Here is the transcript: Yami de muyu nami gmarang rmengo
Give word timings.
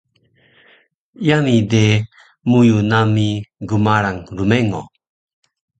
Yami 1.27 1.55
de 1.71 1.83
muyu 2.49 2.77
nami 2.91 3.27
gmarang 3.69 4.21
rmengo 4.37 4.81